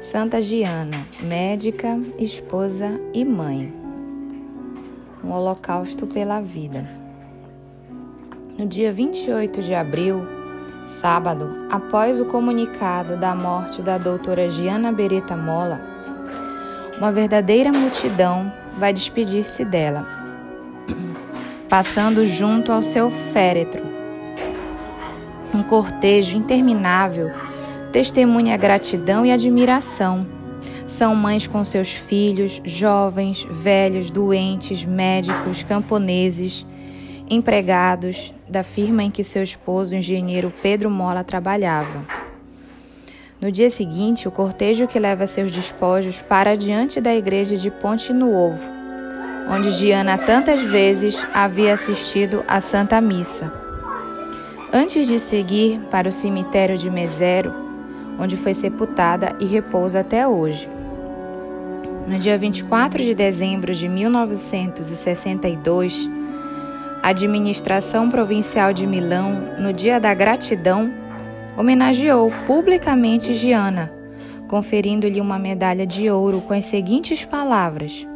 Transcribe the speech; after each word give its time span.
Santa 0.00 0.40
Giana, 0.40 0.96
médica, 1.22 1.98
esposa 2.18 3.00
e 3.14 3.24
mãe. 3.24 3.72
Um 5.24 5.30
holocausto 5.30 6.06
pela 6.06 6.40
vida. 6.40 6.84
No 8.58 8.66
dia 8.66 8.92
28 8.92 9.62
de 9.62 9.72
abril, 9.74 10.26
sábado, 10.84 11.66
após 11.70 12.20
o 12.20 12.26
comunicado 12.26 13.16
da 13.16 13.34
morte 13.34 13.80
da 13.80 13.96
doutora 13.96 14.48
Giana 14.50 14.92
Beretta 14.92 15.36
Mola, 15.36 15.80
uma 16.98 17.10
verdadeira 17.10 17.72
multidão 17.72 18.52
vai 18.78 18.92
despedir-se 18.92 19.64
dela, 19.64 20.06
passando 21.70 22.26
junto 22.26 22.70
ao 22.70 22.82
seu 22.82 23.10
féretro. 23.10 23.82
Um 25.54 25.62
cortejo 25.62 26.36
interminável 26.36 27.32
testemunha 27.94 28.56
gratidão 28.56 29.24
e 29.24 29.30
admiração. 29.30 30.26
São 30.84 31.14
mães 31.14 31.46
com 31.46 31.64
seus 31.64 31.90
filhos, 31.92 32.60
jovens, 32.64 33.46
velhos, 33.48 34.10
doentes, 34.10 34.84
médicos, 34.84 35.62
camponeses, 35.62 36.66
empregados 37.30 38.34
da 38.48 38.64
firma 38.64 39.04
em 39.04 39.12
que 39.12 39.22
seu 39.22 39.44
esposo, 39.44 39.94
o 39.94 39.98
engenheiro 39.98 40.52
Pedro 40.60 40.90
Mola, 40.90 41.22
trabalhava. 41.22 42.04
No 43.40 43.52
dia 43.52 43.70
seguinte, 43.70 44.26
o 44.26 44.32
cortejo 44.32 44.88
que 44.88 44.98
leva 44.98 45.28
seus 45.28 45.52
despojos 45.52 46.20
para 46.20 46.56
diante 46.56 47.00
da 47.00 47.14
igreja 47.14 47.56
de 47.56 47.70
Ponte 47.70 48.12
no 48.12 48.34
Ovo, 48.34 48.68
onde 49.48 49.78
Diana 49.78 50.18
tantas 50.18 50.62
vezes 50.62 51.24
havia 51.32 51.72
assistido 51.74 52.42
à 52.48 52.60
Santa 52.60 53.00
Missa. 53.00 53.52
Antes 54.72 55.06
de 55.06 55.16
seguir 55.20 55.78
para 55.92 56.08
o 56.08 56.12
cemitério 56.12 56.76
de 56.76 56.90
Mesero, 56.90 57.62
onde 58.18 58.36
foi 58.36 58.54
sepultada 58.54 59.36
e 59.40 59.44
repousa 59.44 60.00
até 60.00 60.26
hoje. 60.26 60.68
No 62.06 62.18
dia 62.18 62.36
24 62.36 63.02
de 63.02 63.14
dezembro 63.14 63.74
de 63.74 63.88
1962, 63.88 66.08
a 67.02 67.08
administração 67.08 68.10
provincial 68.10 68.70
de 68.72 68.86
Milão, 68.86 69.56
no 69.58 69.72
Dia 69.72 69.98
da 69.98 70.14
Gratidão, 70.14 70.92
homenageou 71.56 72.30
publicamente 72.46 73.34
Giana, 73.34 73.92
conferindo-lhe 74.48 75.20
uma 75.20 75.38
medalha 75.38 75.86
de 75.86 76.10
ouro 76.10 76.40
com 76.40 76.52
as 76.52 76.64
seguintes 76.66 77.24
palavras: 77.24 78.06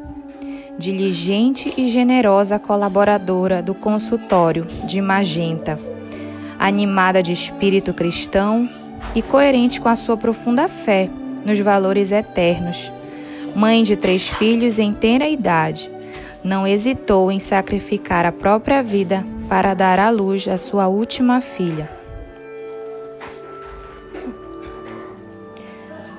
Diligente 0.78 1.72
e 1.76 1.88
generosa 1.88 2.58
colaboradora 2.58 3.62
do 3.62 3.74
consultório 3.74 4.66
de 4.84 5.00
Magenta, 5.00 5.78
animada 6.58 7.22
de 7.22 7.32
espírito 7.32 7.94
cristão 7.94 8.68
e 9.14 9.22
coerente 9.22 9.80
com 9.80 9.88
a 9.88 9.96
sua 9.96 10.16
profunda 10.16 10.68
fé 10.68 11.08
nos 11.44 11.58
valores 11.60 12.12
eternos. 12.12 12.92
Mãe 13.54 13.82
de 13.82 13.96
três 13.96 14.28
filhos 14.28 14.78
em 14.78 14.92
tenra 14.92 15.28
idade, 15.28 15.90
não 16.44 16.66
hesitou 16.66 17.32
em 17.32 17.40
sacrificar 17.40 18.24
a 18.24 18.32
própria 18.32 18.82
vida 18.82 19.24
para 19.48 19.74
dar 19.74 19.98
à 19.98 20.10
luz 20.10 20.46
a 20.46 20.58
sua 20.58 20.86
última 20.86 21.40
filha. 21.40 21.90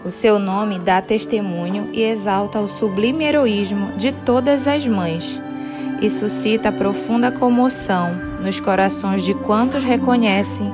O 0.04 0.12
seu 0.12 0.40
nome 0.40 0.80
dá 0.80 1.02
testemunho 1.02 1.90
e 1.94 2.02
exalta 2.02 2.60
o 2.60 2.68
sublime 2.68 3.26
heroísmo 3.26 3.92
de 3.98 4.12
todas 4.12 4.68
as 4.68 4.88
mães 4.88 5.40
e 6.02 6.10
suscita 6.10 6.72
profunda 6.72 7.32
comoção 7.32 8.16
nos 8.42 8.60
corações 8.60 9.24
de 9.24 9.34
quantos 9.34 9.84
reconhecem 9.84 10.74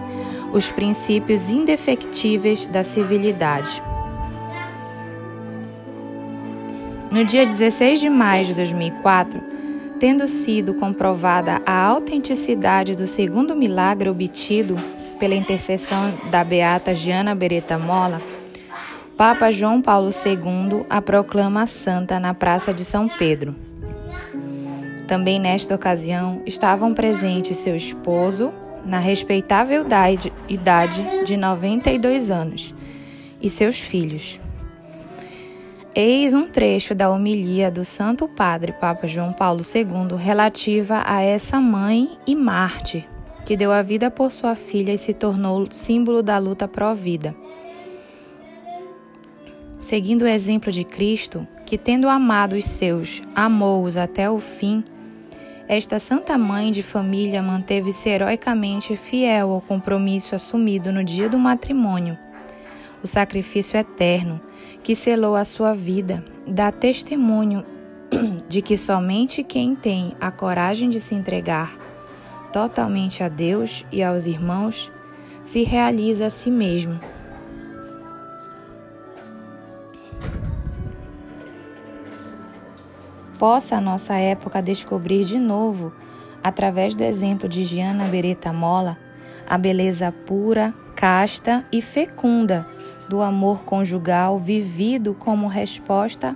os 0.55 0.71
princípios 0.71 1.49
indefectíveis 1.49 2.65
da 2.65 2.81
civilidade. 2.81 3.83
No 7.11 7.25
dia 7.25 7.45
16 7.45 7.99
de 7.99 8.09
maio 8.09 8.45
de 8.45 8.53
2004, 8.53 9.41
tendo 9.99 10.25
sido 10.29 10.73
comprovada 10.75 11.61
a 11.65 11.85
autenticidade 11.85 12.95
do 12.95 13.05
segundo 13.05 13.53
milagre 13.53 14.07
obtido 14.09 14.77
pela 15.19 15.35
intercessão 15.35 16.13
da 16.31 16.41
beata 16.41 16.95
Giana 16.95 17.35
Beretta 17.35 17.77
Mola, 17.77 18.21
Papa 19.17 19.51
João 19.51 19.81
Paulo 19.81 20.09
II 20.09 20.85
a 20.89 21.01
proclama 21.01 21.67
santa 21.67 22.17
na 22.17 22.33
Praça 22.33 22.73
de 22.73 22.85
São 22.85 23.09
Pedro. 23.09 23.53
Também 25.05 25.37
nesta 25.37 25.75
ocasião 25.75 26.41
estavam 26.45 26.93
presentes 26.93 27.57
seu 27.57 27.75
esposo, 27.75 28.53
na 28.85 28.99
respeitável 28.99 29.85
idade 30.47 31.03
de 31.25 31.35
92 31.35 32.29
anos, 32.29 32.73
e 33.41 33.49
seus 33.49 33.79
filhos. 33.79 34.39
Eis 35.93 36.33
um 36.33 36.47
trecho 36.49 36.93
da 36.93 37.09
homilia 37.09 37.71
do 37.71 37.85
Santo 37.85 38.27
Padre 38.27 38.73
Papa 38.73 39.07
João 39.07 39.31
Paulo 39.31 39.61
II 39.63 40.17
relativa 40.17 41.03
a 41.05 41.21
essa 41.21 41.59
mãe 41.59 42.17
e 42.27 42.35
Marte, 42.35 43.07
que 43.45 43.55
deu 43.55 43.71
a 43.71 43.81
vida 43.81 44.11
por 44.11 44.31
sua 44.31 44.55
filha 44.55 44.93
e 44.93 44.97
se 44.97 45.13
tornou 45.13 45.67
símbolo 45.71 46.21
da 46.21 46.37
luta 46.37 46.67
pró-vida. 46.67 47.33
Seguindo 49.79 50.23
o 50.23 50.27
exemplo 50.27 50.71
de 50.71 50.83
Cristo, 50.83 51.47
que 51.65 51.77
tendo 51.77 52.09
amado 52.09 52.57
os 52.57 52.67
seus, 52.67 53.21
amou-os 53.33 53.95
até 53.95 54.29
o 54.29 54.39
fim, 54.39 54.83
esta 55.67 55.99
santa 55.99 56.37
mãe 56.37 56.71
de 56.71 56.83
família 56.83 57.41
manteve-se 57.41 58.07
heroicamente 58.07 58.95
fiel 58.95 59.51
ao 59.51 59.61
compromisso 59.61 60.35
assumido 60.35 60.91
no 60.91 61.03
dia 61.03 61.27
do 61.27 61.39
matrimônio. 61.39 62.17
O 63.01 63.07
sacrifício 63.07 63.77
eterno, 63.77 64.39
que 64.83 64.95
selou 64.95 65.35
a 65.35 65.43
sua 65.43 65.73
vida, 65.73 66.23
dá 66.45 66.71
testemunho 66.71 67.65
de 68.47 68.61
que 68.61 68.77
somente 68.77 69.43
quem 69.43 69.75
tem 69.75 70.15
a 70.21 70.29
coragem 70.29 70.89
de 70.89 70.99
se 70.99 71.15
entregar 71.15 71.75
totalmente 72.53 73.23
a 73.23 73.27
Deus 73.27 73.83
e 73.91 74.03
aos 74.03 74.27
irmãos 74.27 74.91
se 75.43 75.63
realiza 75.63 76.27
a 76.27 76.29
si 76.29 76.51
mesmo. 76.51 76.99
Possa 83.37 83.77
a 83.77 83.81
nossa 83.81 84.15
época 84.15 84.61
descobrir 84.61 85.25
de 85.25 85.37
novo, 85.37 85.93
através 86.43 86.95
do 86.95 87.03
exemplo 87.03 87.47
de 87.47 87.63
Giana 87.63 88.05
Beretta 88.05 88.51
Mola, 88.53 88.97
a 89.47 89.57
beleza 89.57 90.11
pura, 90.11 90.73
casta 90.95 91.65
e 91.71 91.81
fecunda 91.81 92.67
do 93.09 93.21
amor 93.21 93.63
conjugal 93.63 94.39
vivido 94.39 95.13
como 95.13 95.47
resposta 95.47 96.35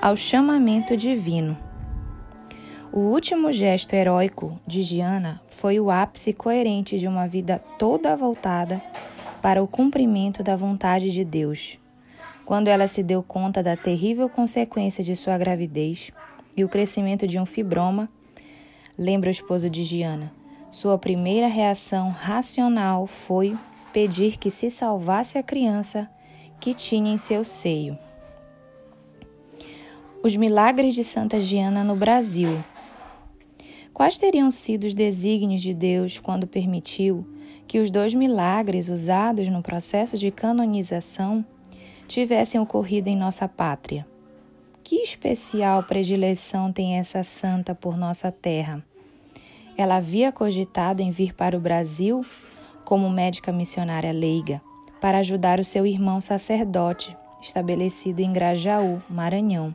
ao 0.00 0.16
chamamento 0.16 0.96
divino. 0.96 1.56
O 2.92 3.00
último 3.00 3.52
gesto 3.52 3.94
heróico 3.94 4.58
de 4.66 4.82
Giana 4.82 5.40
foi 5.46 5.78
o 5.78 5.90
ápice 5.90 6.32
coerente 6.32 6.98
de 6.98 7.06
uma 7.06 7.28
vida 7.28 7.62
toda 7.78 8.16
voltada 8.16 8.82
para 9.40 9.62
o 9.62 9.68
cumprimento 9.68 10.42
da 10.42 10.56
vontade 10.56 11.12
de 11.12 11.24
Deus. 11.24 11.78
Quando 12.44 12.66
ela 12.66 12.88
se 12.88 13.00
deu 13.00 13.22
conta 13.22 13.62
da 13.62 13.76
terrível 13.76 14.28
consequência 14.28 15.04
de 15.04 15.14
sua 15.14 15.38
gravidez, 15.38 16.10
e 16.60 16.64
o 16.64 16.68
crescimento 16.68 17.26
de 17.26 17.38
um 17.38 17.46
fibroma, 17.46 18.08
lembra 18.96 19.28
o 19.28 19.32
esposo 19.32 19.70
de 19.70 19.82
Giana. 19.82 20.32
Sua 20.70 20.98
primeira 20.98 21.46
reação 21.46 22.10
racional 22.10 23.06
foi 23.06 23.56
pedir 23.92 24.38
que 24.38 24.50
se 24.50 24.70
salvasse 24.70 25.38
a 25.38 25.42
criança 25.42 26.08
que 26.60 26.74
tinha 26.74 27.12
em 27.12 27.16
seu 27.16 27.42
seio. 27.42 27.98
Os 30.22 30.36
milagres 30.36 30.94
de 30.94 31.02
Santa 31.02 31.40
Giana 31.40 31.82
no 31.82 31.96
Brasil. 31.96 32.62
Quais 33.94 34.18
teriam 34.18 34.50
sido 34.50 34.84
os 34.84 34.94
desígnios 34.94 35.62
de 35.62 35.72
Deus 35.72 36.20
quando 36.20 36.46
permitiu 36.46 37.26
que 37.66 37.78
os 37.78 37.90
dois 37.90 38.12
milagres 38.12 38.88
usados 38.88 39.48
no 39.48 39.62
processo 39.62 40.18
de 40.18 40.30
canonização 40.30 41.44
tivessem 42.06 42.60
ocorrido 42.60 43.08
em 43.08 43.16
nossa 43.16 43.48
pátria? 43.48 44.09
Que 44.90 45.02
especial 45.02 45.84
predileção 45.84 46.72
tem 46.72 46.98
essa 46.98 47.22
santa 47.22 47.76
por 47.76 47.96
nossa 47.96 48.32
terra? 48.32 48.84
Ela 49.78 49.98
havia 49.98 50.32
cogitado 50.32 51.00
em 51.00 51.12
vir 51.12 51.32
para 51.32 51.56
o 51.56 51.60
Brasil 51.60 52.26
como 52.84 53.08
médica 53.08 53.52
missionária 53.52 54.10
leiga 54.10 54.60
para 55.00 55.18
ajudar 55.18 55.60
o 55.60 55.64
seu 55.64 55.86
irmão 55.86 56.20
sacerdote, 56.20 57.16
estabelecido 57.40 58.18
em 58.18 58.32
Grajaú, 58.32 59.00
Maranhão. 59.08 59.72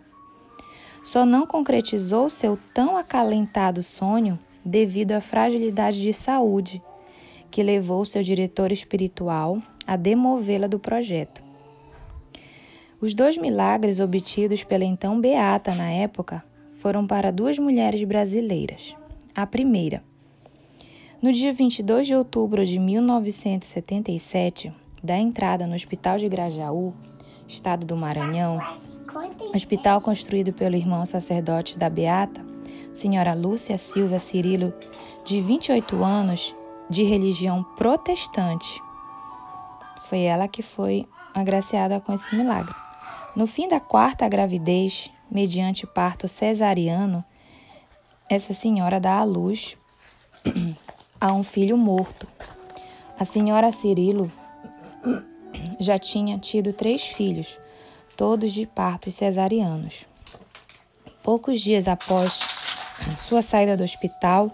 Só 1.01 1.25
não 1.25 1.47
concretizou 1.47 2.29
seu 2.29 2.59
tão 2.73 2.97
acalentado 2.97 3.81
sonho 3.81 4.37
devido 4.65 5.13
à 5.13 5.21
fragilidade 5.21 6.01
de 6.01 6.11
saúde, 6.11 6.83
que 7.49 7.63
levou 7.63 8.03
seu 8.03 8.21
diretor 8.21 8.69
espiritual 8.69 9.61
a 9.87 9.95
demovê-la 9.95 10.67
do 10.67 10.77
projeto. 10.77 11.44
Os 13.05 13.13
dois 13.13 13.37
milagres 13.37 13.99
obtidos 13.99 14.63
pela 14.63 14.83
então 14.83 15.21
Beata 15.21 15.75
na 15.75 15.91
época 15.91 16.43
foram 16.77 17.05
para 17.05 17.29
duas 17.29 17.59
mulheres 17.59 18.03
brasileiras. 18.03 18.97
A 19.35 19.45
primeira, 19.45 20.03
no 21.21 21.31
dia 21.31 21.53
22 21.53 22.07
de 22.07 22.15
outubro 22.15 22.65
de 22.65 22.79
1977, 22.79 24.73
da 25.03 25.19
entrada 25.19 25.67
no 25.67 25.75
Hospital 25.75 26.17
de 26.17 26.27
Grajaú, 26.27 26.95
estado 27.47 27.85
do 27.85 27.95
Maranhão, 27.95 28.59
hospital 29.53 30.01
construído 30.01 30.51
pelo 30.51 30.75
irmão 30.75 31.05
sacerdote 31.05 31.77
da 31.77 31.91
Beata, 31.91 32.43
senhora 32.91 33.35
Lúcia 33.35 33.77
Silva 33.77 34.17
Cirilo, 34.17 34.73
de 35.23 35.41
28 35.41 36.03
anos, 36.03 36.55
de 36.89 37.03
religião 37.03 37.63
protestante. 37.77 38.81
Foi 40.09 40.21
ela 40.21 40.47
que 40.47 40.63
foi 40.63 41.05
agraciada 41.35 41.99
com 41.99 42.11
esse 42.11 42.35
milagre. 42.35 42.84
No 43.35 43.45
fim 43.45 43.67
da 43.67 43.81
quarta 43.81 44.29
gravidez, 44.29 45.11
mediante 45.29 45.85
parto 45.85 46.25
cesariano, 46.25 47.21
essa 48.29 48.53
senhora 48.53 48.97
dá 48.97 49.19
à 49.19 49.23
luz 49.25 49.75
a 51.19 51.33
um 51.33 51.43
filho 51.43 51.77
morto. 51.77 52.25
A 53.19 53.25
senhora 53.25 53.73
Cirilo 53.73 54.31
já 55.81 55.99
tinha 55.99 56.39
tido 56.39 56.71
três 56.71 57.03
filhos, 57.03 57.59
todos 58.15 58.53
de 58.53 58.65
partos 58.65 59.15
cesarianos. 59.15 60.05
Poucos 61.21 61.59
dias 61.59 61.89
após 61.89 62.39
sua 63.27 63.41
saída 63.41 63.75
do 63.75 63.83
hospital, 63.83 64.49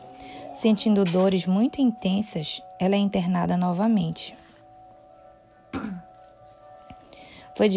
sentindo 0.55 1.03
dores 1.03 1.45
muito 1.45 1.79
intensas, 1.79 2.63
ela 2.79 2.95
é 2.95 2.99
internada 2.99 3.55
novamente. 3.55 4.40
Foi 7.61 7.69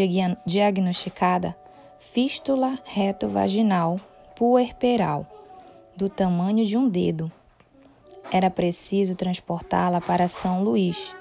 diagnosticada 0.47 1.55
fístula 1.99 2.79
reto-vaginal 2.87 4.01
puerperal, 4.35 5.27
do 5.95 6.09
tamanho 6.09 6.65
de 6.65 6.75
um 6.75 6.89
dedo. 6.89 7.31
Era 8.33 8.49
preciso 8.49 9.15
transportá-la 9.15 10.01
para 10.01 10.27
São 10.27 10.65
Luís, 10.65 11.15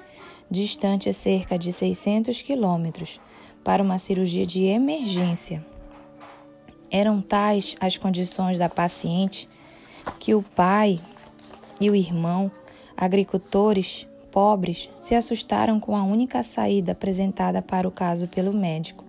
distante 0.50 1.12
cerca 1.12 1.60
de 1.60 1.74
600 1.74 2.42
quilômetros, 2.42 3.19
para 3.65 3.83
uma 3.83 4.00
cirurgia 4.00 4.45
de 4.45 4.63
emergência. 4.63 5.62
Eram 6.89 7.19
tais 7.19 7.75
as 7.81 7.98
condições 7.98 8.57
da 8.57 8.69
paciente 8.69 9.50
que 10.21 10.33
o 10.33 10.42
pai 10.42 11.01
e 11.81 11.89
o 11.89 11.95
irmão, 11.95 12.50
agricultores 12.95 14.07
pobres, 14.33 14.89
se 14.97 15.13
assustaram 15.13 15.80
com 15.80 15.95
a 15.95 16.03
única 16.03 16.41
saída 16.41 16.94
apresentada 16.94 17.62
para 17.62 17.88
o 17.88 17.91
caso 17.91 18.27
pelo 18.27 18.51
médico. 18.51 19.06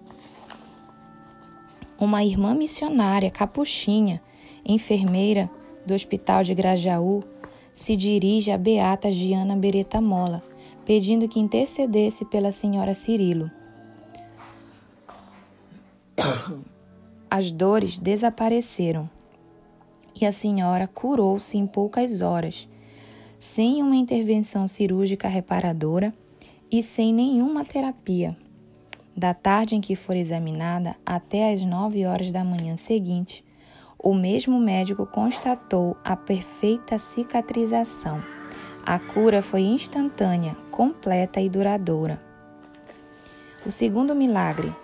Uma 1.99 2.23
irmã 2.23 2.53
missionária 2.53 3.31
capuchinha, 3.31 4.21
enfermeira 4.67 5.49
do 5.87 5.95
Hospital 5.95 6.45
de 6.45 6.55
Grajaú, 6.55 7.25
se 7.73 7.97
dirige 7.97 8.51
a 8.51 8.59
Beata 8.59 9.11
Giana 9.11 9.57
Beretta 9.57 9.99
Mola, 9.99 10.43
pedindo 10.85 11.27
que 11.27 11.41
intercedesse 11.41 12.27
pela 12.27 12.53
senhora 12.53 12.93
Cirilo. 12.93 13.51
As 17.31 17.51
dores 17.51 17.99
desapareceram 17.99 19.09
e 20.21 20.27
a 20.27 20.31
senhora 20.31 20.87
curou-se 20.87 21.57
em 21.57 21.67
poucas 21.67 22.21
horas, 22.21 22.69
sem 23.45 23.83
uma 23.83 23.95
intervenção 23.95 24.67
cirúrgica 24.67 25.29
reparadora 25.29 26.15
e 26.73 26.83
sem 26.83 27.13
nenhuma 27.13 27.63
terapia. 27.63 28.35
Da 29.15 29.35
tarde 29.35 29.77
em 29.77 29.83
que 29.83 29.95
for 29.95 30.17
examinada 30.17 30.97
até 31.05 31.53
às 31.53 31.63
nove 31.63 32.07
horas 32.07 32.33
da 32.33 32.43
manhã 32.43 32.79
seguinte, 32.79 33.45
o 33.99 34.15
mesmo 34.15 34.59
médico 34.59 35.07
constatou 35.07 35.95
a 36.03 36.17
perfeita 36.17 36.99
cicatrização. 36.99 38.25
A 38.83 38.99
cura 38.99 39.43
foi 39.43 39.61
instantânea, 39.61 40.57
completa 40.71 41.39
e 41.39 41.51
duradoura. 41.51 42.19
O 43.67 43.71
segundo 43.71 44.15
milagre, 44.15 44.75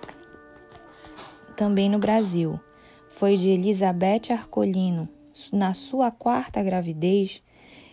também 1.57 1.89
no 1.89 1.99
Brasil, 1.99 2.61
foi 3.09 3.39
de 3.39 3.49
Elizabeth 3.49 4.31
Arcolino. 4.31 5.09
Na 5.51 5.73
sua 5.73 6.11
quarta 6.11 6.63
gravidez, 6.63 7.43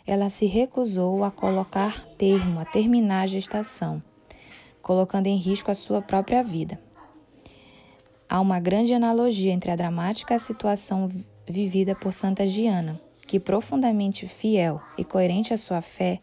ela 0.08 0.30
se 0.30 0.46
recusou 0.46 1.26
a 1.26 1.30
colocar 1.30 2.08
termo, 2.18 2.62
a 2.62 2.66
terminar 2.66 3.24
a 3.24 3.28
gestação, 3.28 4.02
colocando 4.82 5.28
em 5.28 5.36
risco 5.36 5.70
a 5.70 5.76
sua 5.76 6.02
própria 6.02 6.42
vida. 6.42 6.80
Há 8.30 8.40
uma 8.40 8.60
grande 8.60 8.94
analogia 8.94 9.52
entre 9.52 9.70
a 9.70 9.76
dramática 9.76 10.40
situação 10.40 11.12
vivida 11.46 11.94
por 11.94 12.14
Santa 12.14 12.48
Giana, 12.48 13.00
que, 13.28 13.40
profundamente 13.40 14.28
fiel 14.28 14.82
e 14.98 15.04
coerente 15.04 15.54
à 15.54 15.58
sua 15.58 15.82
fé, 15.82 16.20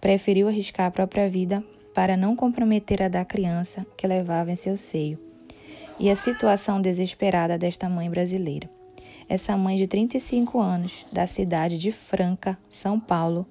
preferiu 0.00 0.46
arriscar 0.46 0.86
a 0.86 0.90
própria 0.90 1.28
vida 1.28 1.64
para 1.94 2.16
não 2.16 2.36
comprometer 2.36 3.02
a 3.02 3.08
da 3.08 3.24
criança 3.24 3.86
que 3.96 4.06
levava 4.06 4.52
em 4.52 4.56
seu 4.56 4.76
seio, 4.76 5.18
e 5.98 6.10
a 6.10 6.16
situação 6.16 6.80
desesperada 6.80 7.56
desta 7.56 7.88
mãe 7.88 8.10
brasileira. 8.10 8.73
Essa 9.28 9.56
mãe 9.56 9.76
de 9.76 9.86
35 9.86 10.60
anos, 10.60 11.06
da 11.10 11.26
cidade 11.26 11.78
de 11.78 11.90
Franca, 11.90 12.58
São 12.68 13.00
Paulo, 13.00 13.46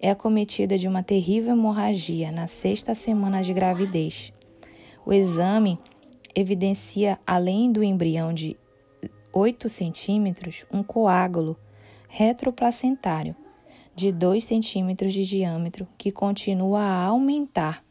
é 0.00 0.10
acometida 0.10 0.78
de 0.78 0.86
uma 0.86 1.02
terrível 1.02 1.52
hemorragia 1.52 2.30
na 2.30 2.46
sexta 2.46 2.94
semana 2.94 3.42
de 3.42 3.52
gravidez. 3.52 4.32
O 5.04 5.12
exame 5.12 5.78
evidencia, 6.34 7.18
além 7.26 7.72
do 7.72 7.82
embrião 7.82 8.32
de 8.32 8.56
8 9.32 9.68
centímetros, 9.68 10.64
um 10.72 10.82
coágulo 10.82 11.56
retroplacentário 12.08 13.34
de 13.94 14.12
2 14.12 14.44
centímetros 14.44 15.12
de 15.12 15.24
diâmetro 15.24 15.88
que 15.98 16.12
continua 16.12 16.80
a 16.82 17.04
aumentar, 17.04 17.82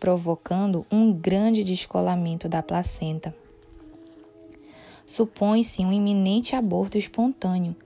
provocando 0.00 0.86
um 0.90 1.12
grande 1.12 1.62
descolamento 1.62 2.48
da 2.48 2.62
placenta. 2.62 3.34
Supõe-se 5.06 5.84
um 5.84 5.92
iminente 5.92 6.56
aborto 6.56 6.96
espontâneo, 6.96 7.76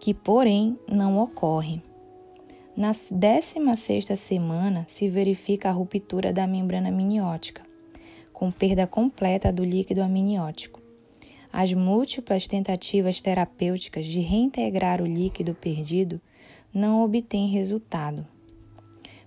que, 0.00 0.14
porém, 0.14 0.78
não 0.88 1.18
ocorre. 1.18 1.82
Na 2.74 2.92
16ª 2.92 4.16
semana 4.16 4.86
se 4.88 5.06
verifica 5.06 5.68
a 5.68 5.72
ruptura 5.72 6.32
da 6.32 6.46
membrana 6.46 6.90
miniótica, 6.90 7.62
com 8.32 8.50
perda 8.50 8.86
completa 8.86 9.52
do 9.52 9.62
líquido 9.62 10.00
amniótico. 10.00 10.80
As 11.52 11.74
múltiplas 11.74 12.48
tentativas 12.48 13.20
terapêuticas 13.20 14.06
de 14.06 14.20
reintegrar 14.20 15.02
o 15.02 15.06
líquido 15.06 15.54
perdido 15.54 16.18
não 16.72 17.02
obtêm 17.02 17.48
resultado. 17.48 18.26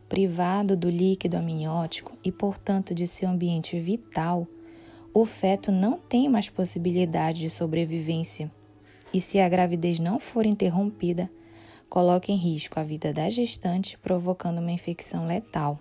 Privado 0.10 0.76
do 0.76 0.90
líquido 0.90 1.38
amniótico 1.38 2.18
e, 2.24 2.32
portanto, 2.32 2.96
de 2.96 3.08
seu 3.08 3.30
ambiente 3.30 3.80
vital, 3.80 4.48
o 5.16 5.26
feto 5.26 5.72
não 5.72 5.98
tem 5.98 6.28
mais 6.28 6.50
possibilidade 6.50 7.40
de 7.40 7.50
sobrevivência 7.50 8.52
e, 9.14 9.22
se 9.22 9.40
a 9.40 9.48
gravidez 9.48 9.98
não 9.98 10.20
for 10.20 10.46
interrompida, 10.46 11.32
coloca 11.88 12.34
em 12.34 12.36
risco 12.36 12.78
a 12.78 12.84
vida 12.84 13.14
da 13.14 13.30
gestante, 13.30 13.98
provocando 13.98 14.58
uma 14.58 14.74
infecção 14.74 15.26
letal. 15.26 15.80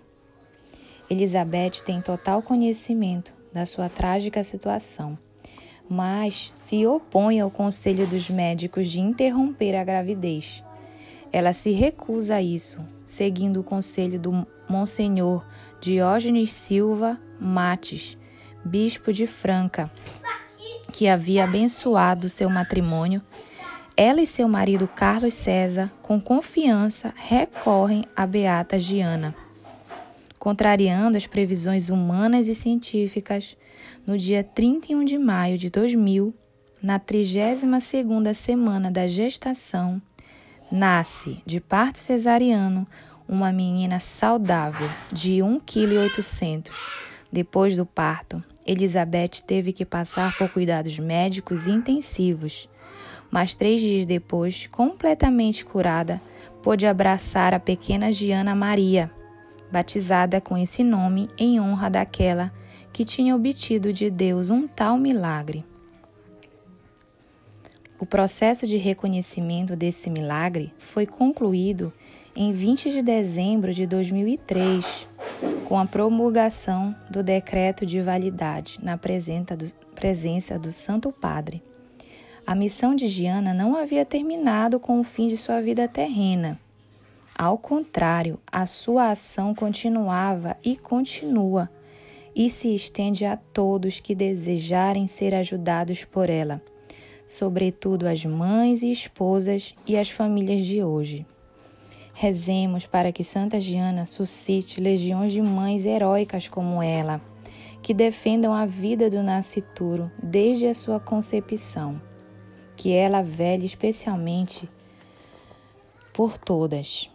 Elizabeth 1.09 1.83
tem 1.85 1.99
total 2.01 2.41
conhecimento 2.41 3.33
da 3.51 3.65
sua 3.65 3.89
trágica 3.89 4.41
situação, 4.41 5.19
mas 5.89 6.49
se 6.55 6.87
opõe 6.87 7.41
ao 7.41 7.51
conselho 7.51 8.07
dos 8.07 8.29
médicos 8.29 8.89
de 8.89 9.01
interromper 9.01 9.75
a 9.75 9.83
gravidez. 9.83 10.63
Ela 11.29 11.51
se 11.51 11.71
recusa 11.71 12.35
a 12.35 12.41
isso, 12.41 12.81
seguindo 13.03 13.59
o 13.59 13.63
conselho 13.65 14.17
do 14.17 14.47
Monsenhor 14.69 15.45
Diógenes 15.81 16.53
Silva 16.53 17.19
Mates, 17.37 18.17
bispo 18.65 19.13
de 19.13 19.27
Franca, 19.27 19.89
que 20.91 21.07
havia 21.07 21.43
abençoado 21.45 22.27
seu 22.27 22.49
matrimônio. 22.49 23.21
Ela 23.95 24.21
e 24.21 24.27
seu 24.27 24.47
marido 24.47 24.87
Carlos 24.87 25.35
César, 25.35 25.89
com 26.01 26.19
confiança, 26.19 27.13
recorrem 27.15 28.03
a 28.15 28.25
Beata 28.25 28.77
Giana 28.77 29.33
contrariando 30.45 31.17
as 31.17 31.25
previsões 31.25 31.89
humanas 31.89 32.47
e 32.47 32.53
científicas, 32.53 33.57
no 34.05 34.15
dia 34.15 34.43
31 34.43 35.03
de 35.03 35.17
maio 35.17 35.57
de 35.57 35.71
2000, 35.71 36.35
na 36.79 36.99
32ª 36.99 38.31
semana 38.31 38.91
da 38.91 39.07
gestação, 39.07 39.99
nasce 40.71 41.41
de 41.47 41.59
parto 41.59 41.97
cesariano 41.97 42.85
uma 43.27 43.51
menina 43.51 43.99
saudável 43.99 44.87
de 45.11 45.37
1,8 45.37 45.61
kg. 46.21 46.71
Depois 47.31 47.75
do 47.75 47.85
parto, 47.85 48.43
Elizabeth 48.65 49.43
teve 49.45 49.73
que 49.73 49.85
passar 49.85 50.37
por 50.37 50.49
cuidados 50.49 50.97
médicos 50.97 51.67
intensivos, 51.67 52.69
mas 53.29 53.55
três 53.55 53.81
dias 53.81 54.05
depois, 54.05 54.67
completamente 54.67 55.65
curada, 55.65 56.21
pôde 56.61 56.87
abraçar 56.87 57.53
a 57.53 57.59
pequena 57.59 58.11
Giana 58.11 58.55
Maria, 58.55 59.11
batizada 59.71 60.39
com 60.39 60.57
esse 60.57 60.83
nome 60.83 61.29
em 61.37 61.59
honra 61.59 61.89
daquela 61.89 62.51
que 62.93 63.03
tinha 63.03 63.35
obtido 63.35 63.91
de 63.91 64.09
Deus 64.09 64.49
um 64.49 64.67
tal 64.67 64.97
milagre. 64.97 65.65
O 67.99 68.05
processo 68.05 68.65
de 68.67 68.77
reconhecimento 68.77 69.75
desse 69.75 70.09
milagre 70.09 70.73
foi 70.77 71.05
concluído 71.05 71.93
em 72.37 72.51
20 72.51 72.91
de 72.91 73.01
dezembro 73.01 73.73
de 73.73 73.87
2003, 73.87 75.07
com 75.63 75.79
a 75.79 75.85
promulgação 75.85 76.93
do 77.09 77.23
decreto 77.23 77.85
de 77.85 78.01
validade 78.01 78.77
na 78.83 78.97
presença 78.97 80.59
do, 80.59 80.71
Santo 80.71 81.13
Padre. 81.13 81.63
A 82.45 82.53
missão 82.53 82.93
de 82.93 83.07
Giana 83.07 83.53
não 83.53 83.73
havia 83.77 84.03
terminado 84.03 84.81
com 84.81 84.99
o 84.99 85.03
fim 85.03 85.29
de 85.29 85.37
sua 85.37 85.61
vida 85.61 85.87
terrena. 85.87 86.59
Ao 87.33 87.57
contrário, 87.57 88.37
a 88.51 88.65
sua 88.65 89.11
ação 89.11 89.55
continuava 89.55 90.57
e 90.61 90.75
continua 90.75 91.69
e 92.35 92.49
se 92.49 92.75
estende 92.75 93.23
a 93.23 93.37
todos 93.37 94.01
que 94.01 94.13
desejarem 94.13 95.07
ser 95.07 95.33
ajudados 95.33 96.03
por 96.03 96.29
ela, 96.29 96.61
sobretudo 97.25 98.05
as 98.05 98.25
mães 98.25 98.83
e 98.83 98.91
esposas 98.91 99.73
e 99.87 99.97
as 99.97 100.09
famílias 100.09 100.65
de 100.65 100.83
hoje. 100.83 101.25
Rezemos 102.17 102.87
para 102.87 103.11
que 103.11 103.25
Santa 103.25 103.59
Giana 103.59 104.05
suscite 104.05 104.79
legiões 104.79 105.33
de 105.33 105.41
mães 105.41 105.85
heróicas 105.85 106.47
como 106.47 106.81
ela, 106.81 107.19
que 107.81 107.93
defendam 107.93 108.53
a 108.53 108.65
vida 108.65 109.09
do 109.09 109.21
nascituro 109.21 110.09
desde 110.23 110.65
a 110.65 110.73
sua 110.73 110.97
concepção. 110.97 112.01
Que 112.77 112.93
ela 112.93 113.21
velhe 113.21 113.65
especialmente 113.65 114.69
por 116.13 116.37
todas. 116.37 117.09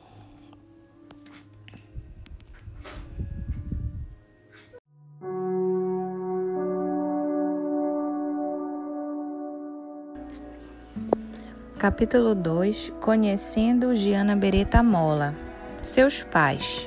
Capítulo 11.80 12.34
2 12.34 12.92
Conhecendo 13.00 13.96
Giana 13.96 14.36
Beretta 14.36 14.82
Mola 14.82 15.34
Seus 15.80 16.22
pais 16.22 16.86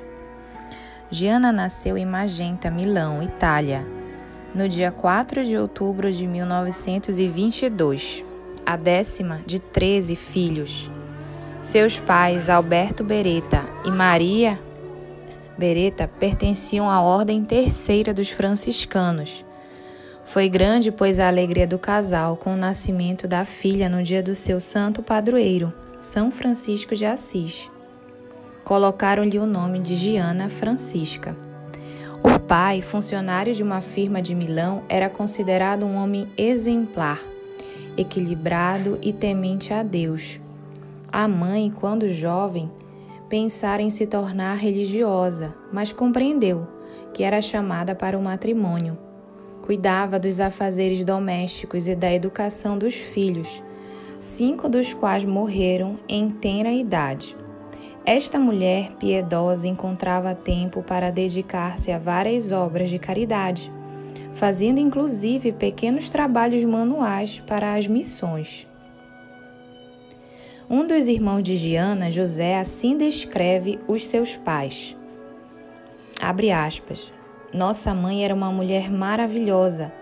Giana 1.09 1.51
nasceu 1.51 1.97
em 1.97 2.05
Magenta, 2.05 2.69
Milão, 2.69 3.23
Itália, 3.23 3.87
no 4.53 4.69
dia 4.69 4.91
4 4.91 5.43
de 5.45 5.57
outubro 5.57 6.11
de 6.11 6.27
1922, 6.27 8.23
a 8.63 8.75
décima 8.75 9.41
de 9.47 9.57
13 9.57 10.15
filhos. 10.15 10.91
Seus 11.59 11.99
pais, 11.99 12.47
Alberto 12.47 13.03
Beretta 13.03 13.63
e 13.83 13.89
Maria 13.89 14.59
Beretta, 15.57 16.07
pertenciam 16.07 16.87
à 16.87 17.01
Ordem 17.01 17.43
Terceira 17.43 18.13
dos 18.13 18.29
Franciscanos 18.29 19.43
foi 20.33 20.49
grande, 20.49 20.91
pois, 20.91 21.19
a 21.19 21.27
alegria 21.27 21.67
do 21.67 21.77
casal 21.77 22.35
com 22.35 22.55
o 22.55 22.57
nascimento 22.57 23.27
da 23.27 23.45
filha 23.45 23.87
no 23.87 24.01
dia 24.01 24.23
do 24.23 24.33
seu 24.33 24.59
santo 24.59 25.03
padroeiro, 25.03 25.71
São 26.01 26.31
Francisco 26.31 26.95
de 26.95 27.05
Assis. 27.05 27.69
Colocaram-lhe 28.63 29.37
o 29.37 29.45
nome 29.45 29.79
de 29.79 29.95
Giana 29.95 30.49
Francisca. 30.49 31.37
O 32.23 32.39
pai, 32.39 32.81
funcionário 32.81 33.53
de 33.53 33.61
uma 33.61 33.79
firma 33.79 34.23
de 34.23 34.33
Milão, 34.33 34.81
era 34.89 35.07
considerado 35.07 35.85
um 35.85 35.95
homem 35.95 36.27
exemplar, 36.35 37.21
equilibrado 37.95 38.97
e 39.03 39.13
temente 39.13 39.71
a 39.71 39.83
Deus. 39.83 40.41
A 41.11 41.27
mãe, 41.27 41.69
quando 41.69 42.09
jovem, 42.09 42.71
pensara 43.29 43.83
em 43.83 43.91
se 43.91 44.07
tornar 44.07 44.55
religiosa, 44.55 45.53
mas 45.71 45.93
compreendeu 45.93 46.67
que 47.13 47.21
era 47.21 47.39
chamada 47.39 47.93
para 47.93 48.17
o 48.17 48.23
matrimônio 48.23 48.97
Cuidava 49.63 50.19
dos 50.19 50.41
afazeres 50.41 51.05
domésticos 51.05 51.87
e 51.87 51.95
da 51.95 52.13
educação 52.13 52.77
dos 52.77 52.95
filhos, 52.95 53.63
cinco 54.19 54.67
dos 54.67 54.93
quais 54.93 55.23
morreram 55.23 55.97
em 56.05 56.29
tenra 56.29 56.69
idade. 56.69 57.33
Esta 58.05 58.37
mulher 58.37 58.91
piedosa 58.99 59.65
encontrava 59.65 60.35
tempo 60.35 60.83
para 60.83 61.09
dedicar-se 61.09 61.93
a 61.93 61.97
várias 61.97 62.51
obras 62.51 62.89
de 62.89 62.99
caridade, 62.99 63.71
fazendo 64.33 64.81
inclusive 64.81 65.53
pequenos 65.53 66.09
trabalhos 66.09 66.65
manuais 66.65 67.41
para 67.47 67.75
as 67.75 67.87
missões. 67.87 68.67
Um 70.69 70.85
dos 70.85 71.07
irmãos 71.07 71.41
de 71.41 71.55
Giana, 71.55 72.11
José, 72.11 72.59
assim 72.59 72.97
descreve 72.97 73.79
os 73.87 74.05
seus 74.07 74.35
pais. 74.35 74.93
Abre 76.19 76.51
aspas. 76.51 77.13
Nossa 77.53 77.93
mãe 77.93 78.25
era 78.25 78.33
uma 78.33 78.51
mulher 78.51 78.89
maravilhosa, 78.91 79.93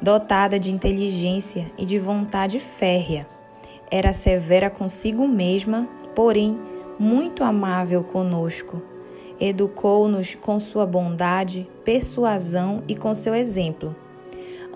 dotada 0.00 0.58
de 0.58 0.70
inteligência 0.70 1.70
e 1.78 1.86
de 1.86 1.98
vontade 1.98 2.60
férrea. 2.60 3.26
Era 3.90 4.12
severa 4.12 4.68
consigo 4.68 5.26
mesma, 5.26 5.88
porém 6.14 6.58
muito 6.98 7.42
amável 7.42 8.04
conosco. 8.04 8.82
Educou-nos 9.40 10.34
com 10.34 10.60
sua 10.60 10.84
bondade, 10.84 11.66
persuasão 11.82 12.82
e 12.86 12.94
com 12.94 13.14
seu 13.14 13.34
exemplo. 13.34 13.96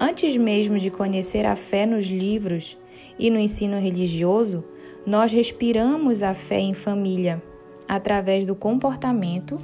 Antes 0.01 0.35
mesmo 0.35 0.79
de 0.79 0.91
conhecer 0.91 1.45
a 1.45 1.55
fé 1.55 1.85
nos 1.85 2.07
livros 2.07 2.79
e 3.19 3.29
no 3.29 3.39
ensino 3.39 3.79
religioso, 3.79 4.65
nós 5.05 5.33
respiramos 5.33 6.23
a 6.23 6.33
fé 6.33 6.61
em 6.61 6.73
família, 6.73 7.43
através 7.87 8.47
do 8.47 8.55
comportamento 8.55 9.61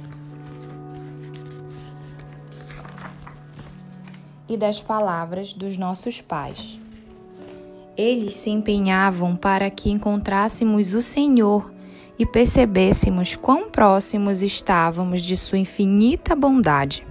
e 4.49 4.57
das 4.57 4.79
palavras 4.79 5.53
dos 5.53 5.77
nossos 5.77 6.19
pais. 6.19 6.79
Eles 7.95 8.35
se 8.35 8.49
empenhavam 8.49 9.35
para 9.35 9.69
que 9.69 9.91
encontrássemos 9.91 10.93
o 10.93 11.01
Senhor 11.01 11.71
e 12.17 12.25
percebêssemos 12.25 13.35
quão 13.35 13.69
próximos 13.69 14.41
estávamos 14.41 15.21
de 15.21 15.37
Sua 15.37 15.59
infinita 15.59 16.35
bondade. 16.35 17.05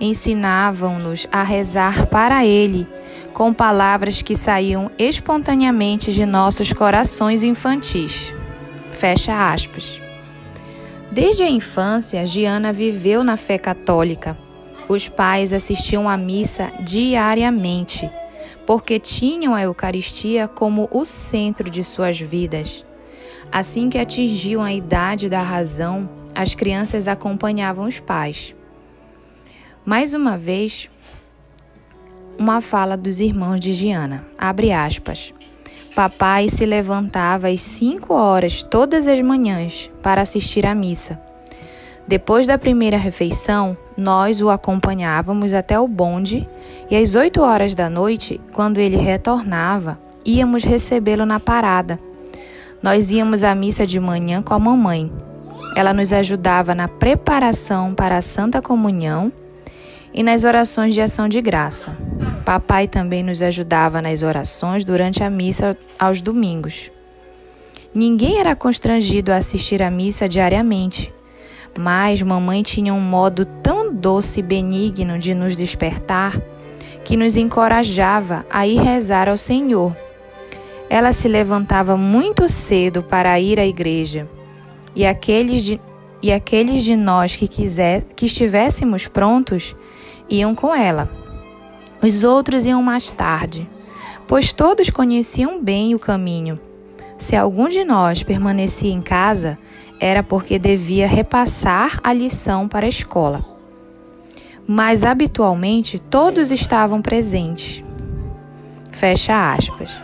Ensinavam-nos 0.00 1.28
a 1.30 1.42
rezar 1.42 2.06
para 2.06 2.44
Ele 2.46 2.88
com 3.34 3.52
palavras 3.52 4.22
que 4.22 4.34
saíam 4.34 4.90
espontaneamente 4.98 6.12
de 6.12 6.24
nossos 6.24 6.72
corações 6.72 7.42
infantis. 7.44 8.32
Fecha 8.92 9.52
aspas. 9.52 10.00
Desde 11.12 11.42
a 11.42 11.50
infância, 11.50 12.24
Giana 12.24 12.72
viveu 12.72 13.22
na 13.22 13.36
fé 13.36 13.58
católica 13.58 14.36
os 14.90 15.08
pais 15.08 15.52
assistiam 15.52 16.08
à 16.08 16.16
missa 16.16 16.72
diariamente, 16.80 18.10
porque 18.66 18.98
tinham 18.98 19.54
a 19.54 19.62
Eucaristia 19.62 20.48
como 20.48 20.88
o 20.90 21.04
centro 21.04 21.70
de 21.70 21.84
suas 21.84 22.20
vidas. 22.20 22.84
Assim 23.52 23.88
que 23.88 23.98
atingiam 23.98 24.60
a 24.60 24.72
idade 24.72 25.28
da 25.28 25.42
razão, 25.42 26.10
as 26.34 26.56
crianças 26.56 27.06
acompanhavam 27.06 27.86
os 27.86 28.00
pais. 28.00 28.52
Mais 29.84 30.12
uma 30.12 30.36
vez, 30.36 30.90
uma 32.36 32.60
fala 32.60 32.96
dos 32.96 33.20
irmãos 33.20 33.60
de 33.60 33.72
Giana. 33.72 34.26
Abre 34.36 34.72
aspas. 34.72 35.32
Papai 35.94 36.48
se 36.48 36.66
levantava 36.66 37.48
às 37.48 37.60
cinco 37.60 38.12
horas 38.14 38.64
todas 38.64 39.06
as 39.06 39.20
manhãs 39.20 39.88
para 40.02 40.22
assistir 40.22 40.66
à 40.66 40.74
missa. 40.74 41.29
Depois 42.10 42.44
da 42.44 42.58
primeira 42.58 42.96
refeição, 42.96 43.76
nós 43.96 44.42
o 44.42 44.50
acompanhávamos 44.50 45.54
até 45.54 45.78
o 45.78 45.86
bonde 45.86 46.44
e 46.90 46.96
às 46.96 47.14
oito 47.14 47.40
horas 47.40 47.72
da 47.72 47.88
noite, 47.88 48.40
quando 48.52 48.78
ele 48.78 48.96
retornava, 48.96 49.96
íamos 50.24 50.64
recebê-lo 50.64 51.24
na 51.24 51.38
parada. 51.38 52.00
Nós 52.82 53.12
íamos 53.12 53.44
à 53.44 53.54
missa 53.54 53.86
de 53.86 54.00
manhã 54.00 54.42
com 54.42 54.52
a 54.52 54.58
mamãe. 54.58 55.08
Ela 55.76 55.94
nos 55.94 56.12
ajudava 56.12 56.74
na 56.74 56.88
preparação 56.88 57.94
para 57.94 58.18
a 58.18 58.22
Santa 58.22 58.60
Comunhão 58.60 59.32
e 60.12 60.20
nas 60.24 60.42
orações 60.42 60.92
de 60.92 61.00
ação 61.00 61.28
de 61.28 61.40
graça. 61.40 61.96
Papai 62.44 62.88
também 62.88 63.22
nos 63.22 63.40
ajudava 63.40 64.02
nas 64.02 64.24
orações 64.24 64.84
durante 64.84 65.22
a 65.22 65.30
missa 65.30 65.78
aos 65.96 66.20
domingos. 66.20 66.90
Ninguém 67.94 68.40
era 68.40 68.56
constrangido 68.56 69.30
a 69.30 69.36
assistir 69.36 69.80
à 69.80 69.92
missa 69.92 70.28
diariamente, 70.28 71.14
mas 71.78 72.22
mamãe 72.22 72.62
tinha 72.62 72.92
um 72.92 73.00
modo 73.00 73.44
tão 73.44 73.94
doce 73.94 74.40
e 74.40 74.42
benigno 74.42 75.18
de 75.18 75.34
nos 75.34 75.56
despertar 75.56 76.40
que 77.04 77.16
nos 77.16 77.36
encorajava 77.36 78.44
a 78.50 78.66
ir 78.66 78.80
rezar 78.80 79.28
ao 79.28 79.36
Senhor. 79.36 79.96
Ela 80.88 81.12
se 81.12 81.28
levantava 81.28 81.96
muito 81.96 82.48
cedo 82.48 83.02
para 83.02 83.38
ir 83.40 83.58
à 83.58 83.66
igreja, 83.66 84.28
e 84.94 85.06
aqueles 85.06 85.64
de, 85.64 85.80
e 86.22 86.32
aqueles 86.32 86.82
de 86.82 86.96
nós 86.96 87.36
que, 87.36 87.46
quiser, 87.46 88.02
que 88.16 88.26
estivéssemos 88.26 89.06
prontos 89.06 89.74
iam 90.28 90.54
com 90.54 90.74
ela. 90.74 91.08
Os 92.02 92.24
outros 92.24 92.66
iam 92.66 92.82
mais 92.82 93.12
tarde, 93.12 93.68
pois 94.26 94.52
todos 94.52 94.90
conheciam 94.90 95.62
bem 95.62 95.94
o 95.94 95.98
caminho. 95.98 96.58
Se 97.18 97.36
algum 97.36 97.68
de 97.68 97.84
nós 97.84 98.22
permanecia 98.22 98.92
em 98.92 99.00
casa, 99.00 99.58
era 100.00 100.22
porque 100.22 100.58
devia 100.58 101.06
repassar 101.06 102.00
a 102.02 102.12
lição 102.14 102.66
para 102.66 102.86
a 102.86 102.88
escola. 102.88 103.44
Mas 104.66 105.04
habitualmente 105.04 105.98
todos 105.98 106.50
estavam 106.50 107.02
presentes. 107.02 107.84
Fecha 108.90 109.52
aspas. 109.52 110.02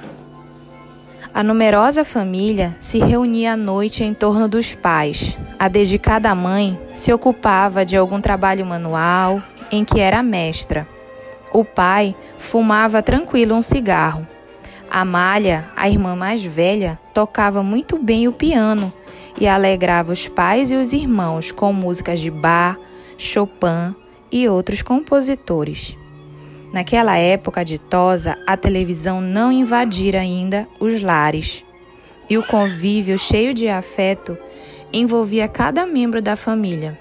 A 1.32 1.42
numerosa 1.42 2.04
família 2.04 2.76
se 2.80 2.98
reunia 2.98 3.54
à 3.54 3.56
noite 3.56 4.04
em 4.04 4.12
torno 4.12 4.46
dos 4.46 4.74
pais. 4.74 5.36
A 5.58 5.68
dedicada 5.68 6.34
mãe 6.34 6.78
se 6.94 7.12
ocupava 7.12 7.84
de 7.84 7.96
algum 7.96 8.20
trabalho 8.20 8.66
manual 8.66 9.42
em 9.70 9.84
que 9.84 10.00
era 10.00 10.22
mestra. 10.22 10.86
O 11.52 11.64
pai 11.64 12.14
fumava 12.38 13.02
tranquilo 13.02 13.54
um 13.54 13.62
cigarro. 13.62 14.26
Amália, 14.90 15.64
a 15.76 15.88
irmã 15.88 16.14
mais 16.14 16.44
velha, 16.44 16.98
tocava 17.12 17.62
muito 17.62 17.98
bem 17.98 18.28
o 18.28 18.32
piano 18.32 18.92
e 19.38 19.46
alegrava 19.46 20.12
os 20.12 20.28
pais 20.28 20.70
e 20.70 20.76
os 20.76 20.92
irmãos 20.92 21.52
com 21.52 21.72
músicas 21.72 22.20
de 22.20 22.30
Bach, 22.30 22.78
Chopin 23.18 23.94
e 24.30 24.48
outros 24.48 24.82
compositores. 24.82 25.96
Naquela 26.72 27.16
época 27.16 27.64
ditosa, 27.64 28.36
a 28.46 28.56
televisão 28.56 29.20
não 29.20 29.52
invadira 29.52 30.20
ainda 30.20 30.66
os 30.80 31.00
lares, 31.00 31.64
e 32.28 32.36
o 32.36 32.42
convívio 32.42 33.18
cheio 33.18 33.54
de 33.54 33.68
afeto 33.68 34.36
envolvia 34.92 35.48
cada 35.48 35.86
membro 35.86 36.20
da 36.20 36.36
família. 36.36 36.98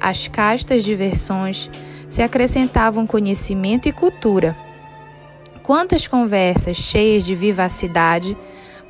As 0.00 0.28
castas 0.28 0.84
diversões 0.84 1.70
se 2.08 2.22
acrescentavam 2.22 3.06
conhecimento 3.06 3.88
e 3.88 3.92
cultura. 3.92 4.56
Quantas 5.62 6.06
conversas 6.06 6.76
cheias 6.76 7.24
de 7.24 7.34
vivacidade 7.34 8.36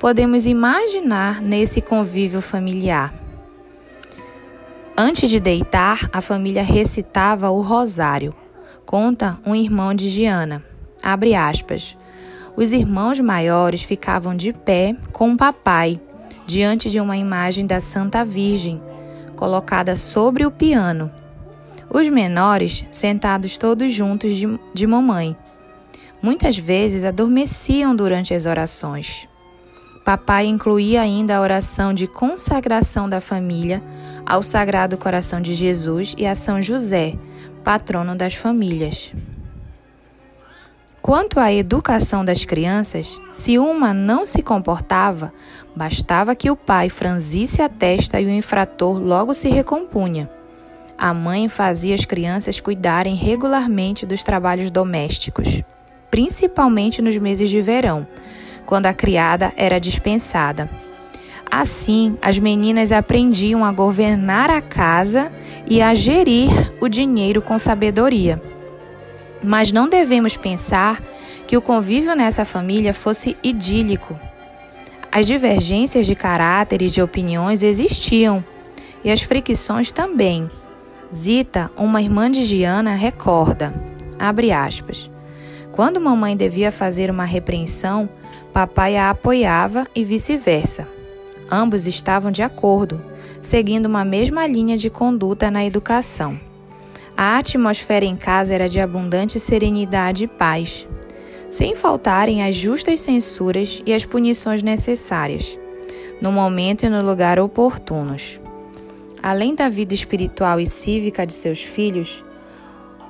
podemos 0.05 0.45
imaginar 0.45 1.41
nesse 1.41 1.81
convívio 1.81 2.43
familiar? 2.43 3.15
Antes 4.95 5.31
de 5.31 5.41
deitar, 5.41 6.11
a 6.13 6.21
família 6.21 6.63
recitava 6.63 7.49
o 7.49 7.63
rosário 7.63 8.35
Conta 8.85 9.39
um 9.47 9.55
irmão 9.55 9.95
de 9.95 10.11
Giana. 10.11 10.63
Abre 11.03 11.35
aspas. 11.35 11.97
Os 12.55 12.71
irmãos 12.75 13.19
maiores 13.19 13.83
ficavam 13.83 14.37
de 14.37 14.53
pé 14.53 14.95
com 15.11 15.33
o 15.33 15.37
papai, 15.39 15.99
diante 16.47 16.91
de 16.91 17.01
uma 17.01 17.17
imagem 17.17 17.67
da 17.67 17.81
Santa 17.81 18.27
Virgem, 18.27 18.83
colocada 19.35 19.97
sobre 19.97 20.45
o 20.45 20.51
piano. 20.51 21.11
Os 21.89 22.11
menores 22.11 22.85
sentados 22.93 23.57
todos 23.57 23.91
juntos 23.91 24.37
de, 24.37 24.61
de 24.75 24.87
mamãe. 24.87 25.35
Muitas 26.21 26.59
vezes 26.59 27.05
adormeciam 27.05 27.97
durante 27.97 28.35
as 28.35 28.45
orações. 28.45 29.27
Papai 30.05 30.45
incluía 30.45 31.01
ainda 31.01 31.35
a 31.35 31.41
oração 31.41 31.95
de 31.95 32.07
consagração 32.07 33.09
da 33.09 33.23
família 33.23 33.83
ao 34.27 34.43
Sagrado 34.43 34.99
Coração 34.99 35.41
de 35.41 35.55
Jesus 35.55 36.15
e 36.19 36.27
a 36.27 36.35
São 36.35 36.61
José, 36.61 37.15
patrono 37.65 38.15
das 38.15 38.35
famílias. 38.35 39.15
Quanto 41.01 41.41
à 41.41 41.51
educação 41.51 42.23
das 42.23 42.45
crianças, 42.45 43.19
se 43.33 43.59
uma 43.59 43.95
não 43.95 44.27
se 44.27 44.43
comportava, 44.43 45.33
bastava 45.75 46.35
que 46.35 46.51
o 46.51 46.57
pai 46.57 46.91
franzisse 46.91 47.63
a 47.63 47.69
testa 47.69 48.21
e 48.21 48.27
o 48.27 48.31
infrator 48.31 48.99
logo 48.99 49.33
se 49.33 49.49
recompunha. 49.49 50.31
A 50.99 51.15
mãe 51.15 51.49
fazia 51.49 51.95
as 51.95 52.05
crianças 52.05 52.61
cuidarem 52.61 53.15
regularmente 53.15 54.05
dos 54.05 54.23
trabalhos 54.23 54.71
domésticos, 54.71 55.63
principalmente 56.11 57.01
nos 57.01 57.17
meses 57.17 57.49
de 57.49 57.61
verão, 57.63 58.07
quando 58.67 58.87
a 58.87 58.95
criada 58.95 59.53
era 59.57 59.79
dispensada. 59.79 60.69
Assim, 61.51 62.19
as 62.21 62.39
meninas 62.39 62.91
aprendiam 62.91 63.65
a 63.65 63.71
governar 63.71 64.51
a 64.51 64.61
casa 64.61 65.31
e 65.67 65.81
a 65.81 65.95
gerir 65.95 66.51
o 66.81 66.89
dinheiro 66.89 67.41
com 67.41 67.59
sabedoria. 67.59 68.43
Mas 69.43 69.71
não 69.71 69.89
devemos 69.89 70.37
pensar 70.37 71.01
que 71.47 71.57
o 71.57 71.63
convívio 71.63 72.17
nessa 72.17 72.45
família 72.45 72.93
fosse 72.93 73.37
idílico. 73.43 74.19
As 75.13 75.27
divergências 75.27 76.07
de 76.07 76.15
caráter 76.15 76.83
e 76.83 76.89
de 76.89 77.01
opiniões 77.01 77.63
existiam, 77.63 78.45
e 79.05 79.11
as 79.11 79.23
fricções 79.23 79.93
também. 79.93 80.51
Zita, 81.15 81.71
uma 81.77 82.03
irmã 82.03 82.29
de 82.29 82.45
Giana, 82.45 82.97
recorda, 82.97 83.73
abre 84.19 84.51
aspas, 84.51 85.09
quando 85.71 86.01
mamãe 86.01 86.37
devia 86.37 86.73
fazer 86.73 87.11
uma 87.11 87.25
repreensão, 87.25 88.09
papai 88.55 88.97
a 88.97 89.11
apoiava 89.11 89.85
e 89.97 90.05
vice-versa. 90.05 90.87
Ambos 91.51 91.89
estavam 91.89 92.31
de 92.31 92.41
acordo, 92.41 93.05
seguindo 93.43 93.87
uma 93.87 94.05
mesma 94.05 94.47
linha 94.47 94.79
de 94.79 94.89
conduta 94.89 95.51
na 95.51 95.65
educação. 95.65 96.39
A 97.17 97.37
atmosfera 97.37 98.05
em 98.05 98.15
casa 98.15 98.55
era 98.55 98.69
de 98.69 98.81
abundante 98.81 99.41
serenidade 99.41 100.25
e 100.25 100.29
paz, 100.29 100.87
sem 101.51 101.75
faltarem 101.75 102.45
as 102.45 102.55
justas 102.55 103.01
censuras 103.01 103.83
e 103.85 103.93
as 103.93 104.05
punições 104.05 104.63
necessárias, 104.63 105.59
no 106.21 106.31
momento 106.31 106.87
e 106.87 106.89
no 106.89 107.05
lugar 107.05 107.41
oportunos. 107.41 108.41
Além 109.21 109.53
da 109.57 109.69
vida 109.69 109.95
espiritual 109.95 110.61
e 110.61 110.67
cívica 110.67 111.27
de 111.27 111.33
seus 111.33 111.61
filhos, 111.61 112.25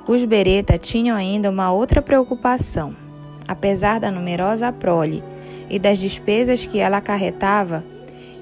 os 0.07 0.25
Beretta 0.25 0.75
tinham 0.79 1.15
ainda 1.15 1.51
uma 1.51 1.71
outra 1.71 2.01
preocupação. 2.01 2.95
Apesar 3.47 3.99
da 3.99 4.09
numerosa 4.09 4.73
prole 4.73 5.23
e 5.69 5.79
das 5.79 5.99
despesas 5.99 6.65
que 6.65 6.79
ela 6.79 6.97
acarretava, 6.97 7.83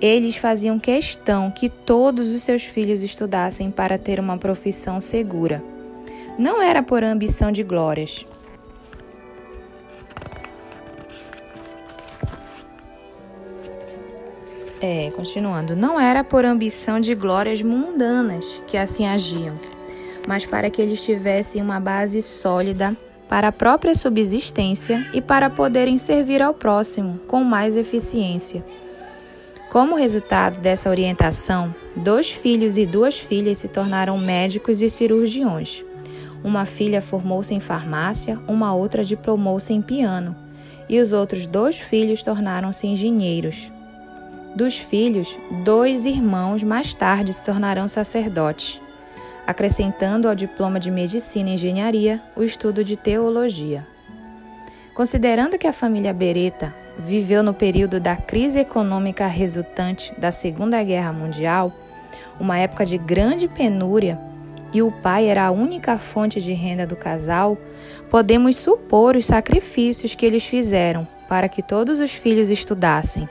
eles 0.01 0.35
faziam 0.35 0.77
questão 0.77 1.49
que 1.49 1.69
todos 1.69 2.29
os 2.29 2.43
seus 2.43 2.63
filhos 2.63 3.01
estudassem 3.01 3.71
para 3.71 3.97
ter 3.97 4.19
uma 4.19 4.37
profissão 4.37 4.99
segura. 4.99 5.63
Não 6.37 6.61
era 6.61 6.83
por 6.83 7.03
ambição 7.03 7.51
de 7.51 7.63
glórias. 7.63 8.25
É, 14.81 15.09
continuando, 15.11 15.77
não 15.77 15.97
era 15.97 16.25
por 16.25 16.43
ambição 16.43 16.99
de 16.99 17.15
glórias 17.15 17.61
mundanas 17.61 18.61
que 18.67 18.75
assim 18.75 19.07
agiam, 19.07 19.55
mas 20.27 20.45
para 20.45 20.69
que 20.69 20.81
eles 20.81 21.01
tivessem 21.01 21.61
uma 21.61 21.79
base 21.79 22.21
sólida 22.21 22.93
para 23.33 23.47
a 23.47 23.51
própria 23.51 23.95
subsistência 23.95 25.07
e 25.11 25.19
para 25.19 25.49
poderem 25.49 25.97
servir 25.97 26.39
ao 26.39 26.53
próximo 26.53 27.19
com 27.27 27.43
mais 27.43 27.75
eficiência. 27.75 28.63
Como 29.71 29.95
resultado 29.95 30.59
dessa 30.59 30.87
orientação, 30.87 31.73
dois 31.95 32.29
filhos 32.29 32.77
e 32.77 32.85
duas 32.85 33.17
filhas 33.17 33.57
se 33.57 33.67
tornaram 33.67 34.19
médicos 34.19 34.83
e 34.83 34.87
cirurgiões. 34.87 35.83
Uma 36.43 36.63
filha 36.63 37.01
formou-se 37.01 37.55
em 37.55 37.59
farmácia, 37.59 38.39
uma 38.47 38.75
outra 38.75 39.03
diplomou-se 39.03 39.73
em 39.73 39.81
piano, 39.81 40.35
e 40.87 40.99
os 40.99 41.11
outros 41.11 41.47
dois 41.47 41.79
filhos 41.79 42.21
tornaram-se 42.21 42.85
engenheiros. 42.85 43.71
Dos 44.55 44.77
filhos, 44.77 45.35
dois 45.65 46.05
irmãos 46.05 46.61
mais 46.61 46.93
tarde 46.93 47.33
se 47.33 47.43
tornarão 47.43 47.87
sacerdotes, 47.87 48.79
acrescentando 49.45 50.27
ao 50.27 50.35
diploma 50.35 50.79
de 50.79 50.89
medicina 50.89 51.49
e 51.49 51.53
engenharia 51.53 52.21
o 52.35 52.43
estudo 52.43 52.83
de 52.83 52.95
teologia. 52.95 53.85
Considerando 54.93 55.57
que 55.57 55.67
a 55.67 55.73
família 55.73 56.13
Beretta 56.13 56.73
viveu 56.97 57.41
no 57.41 57.53
período 57.53 57.99
da 57.99 58.15
crise 58.15 58.59
econômica 58.59 59.25
resultante 59.27 60.13
da 60.17 60.31
Segunda 60.31 60.81
Guerra 60.83 61.11
Mundial, 61.11 61.73
uma 62.39 62.57
época 62.57 62.85
de 62.85 62.97
grande 62.97 63.47
penúria, 63.47 64.19
e 64.71 64.81
o 64.81 64.91
pai 64.91 65.27
era 65.27 65.45
a 65.45 65.51
única 65.51 65.97
fonte 65.97 66.41
de 66.41 66.53
renda 66.53 66.85
do 66.85 66.95
casal, 66.95 67.57
podemos 68.09 68.57
supor 68.57 69.15
os 69.15 69.25
sacrifícios 69.25 70.15
que 70.15 70.25
eles 70.25 70.43
fizeram 70.43 71.07
para 71.27 71.47
que 71.47 71.61
todos 71.61 71.99
os 71.99 72.11
filhos 72.11 72.49
estudassem. 72.49 73.29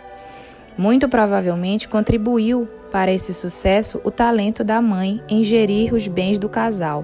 Muito 0.79 1.09
provavelmente 1.09 1.89
contribuiu 1.89 2.69
para 2.93 3.11
esse 3.11 3.33
sucesso 3.33 3.99
o 4.05 4.11
talento 4.11 4.63
da 4.63 4.83
mãe 4.83 5.23
em 5.27 5.43
gerir 5.43 5.95
os 5.95 6.07
bens 6.07 6.39
do 6.39 6.49
casal. 6.49 7.03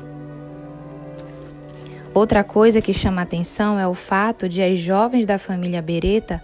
Outra 2.12 2.44
coisa 2.44 2.82
que 2.82 2.92
chama 2.92 3.22
atenção 3.22 3.78
é 3.78 3.88
o 3.88 3.94
fato 3.94 4.48
de 4.48 4.62
as 4.62 4.78
jovens 4.78 5.24
da 5.24 5.38
família 5.38 5.80
Beretta 5.80 6.42